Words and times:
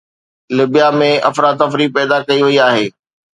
ليبيا 0.55 0.87
۾ 1.01 1.09
افراتفري 1.29 1.87
پيدا 1.95 2.17
ڪئي 2.27 2.41
وئي 2.45 2.57
آهي. 2.69 2.85